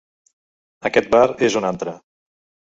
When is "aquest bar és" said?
0.91-1.61